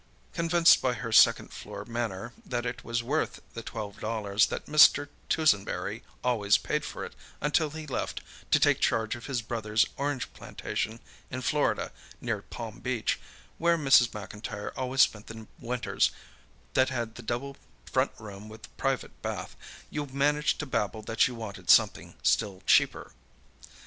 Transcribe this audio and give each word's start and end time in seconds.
Convinced 0.33 0.81
by 0.81 0.93
her 0.95 1.11
second 1.11 1.53
floor 1.53 1.85
manner 1.85 2.33
that 2.43 2.65
it 2.65 2.83
was 2.83 3.03
worth 3.03 3.39
the 3.53 3.61
$12 3.61 4.47
that 4.47 4.65
Mr. 4.65 5.09
Toosenberry 5.29 6.01
always 6.23 6.57
paid 6.57 6.83
for 6.83 7.05
it 7.05 7.13
until 7.39 7.69
he 7.69 7.85
left 7.85 8.21
to 8.49 8.59
take 8.59 8.79
charge 8.79 9.15
of 9.15 9.27
his 9.27 9.43
brother's 9.43 9.85
orange 9.97 10.33
plantation 10.33 11.01
in 11.29 11.43
Florida 11.43 11.91
near 12.19 12.41
Palm 12.41 12.79
Beach, 12.79 13.19
where 13.59 13.77
Mrs. 13.77 14.07
McIntyre 14.09 14.71
always 14.75 15.01
spent 15.03 15.27
the 15.27 15.45
winters 15.59 16.09
that 16.73 16.89
had 16.89 17.13
the 17.13 17.21
double 17.21 17.55
front 17.85 18.09
room 18.17 18.49
with 18.49 18.75
private 18.77 19.21
bath, 19.21 19.55
you 19.91 20.07
managed 20.07 20.57
to 20.61 20.65
babble 20.65 21.03
that 21.03 21.27
you 21.27 21.35
wanted 21.35 21.69
something 21.69 22.15
still 22.23 22.63
cheaper. 22.65 23.13